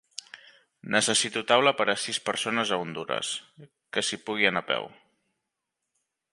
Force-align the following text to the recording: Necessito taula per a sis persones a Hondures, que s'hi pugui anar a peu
Necessito 0.95 1.43
taula 1.51 1.73
per 1.81 1.87
a 1.93 1.95
sis 2.05 2.19
persones 2.31 2.71
a 2.77 2.81
Hondures, 2.85 3.31
que 3.93 4.07
s'hi 4.09 4.21
pugui 4.31 4.51
anar 4.53 4.67
a 4.67 4.71
peu 4.73 4.93